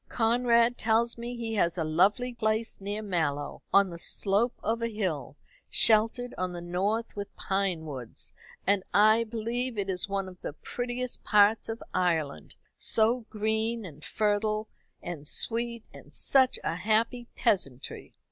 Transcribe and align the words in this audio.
Conrad 0.09 0.79
tells 0.79 1.15
me 1.15 1.37
he 1.37 1.53
has 1.53 1.77
a 1.77 1.83
lovely 1.83 2.33
place 2.33 2.81
near 2.81 3.03
Mallow 3.03 3.61
on 3.71 3.91
the 3.91 3.99
slope 3.99 4.55
of 4.63 4.81
a 4.81 4.87
hill, 4.87 5.37
sheltered 5.69 6.33
on 6.39 6.53
the 6.53 6.59
north 6.59 7.15
with 7.15 7.35
pine 7.35 7.85
woods; 7.85 8.33
and 8.65 8.81
I 8.95 9.23
believe 9.23 9.77
it 9.77 9.91
is 9.91 10.09
one 10.09 10.27
of 10.27 10.41
the 10.41 10.53
prettiest 10.53 11.23
parts 11.23 11.69
of 11.69 11.83
Ireland 11.93 12.55
so 12.79 13.27
green, 13.29 13.85
and 13.85 14.03
fertile, 14.03 14.67
and 15.03 15.27
sweet, 15.27 15.83
and 15.93 16.11
such 16.15 16.57
a 16.63 16.77
happy 16.77 17.27
peasantry." 17.35 18.15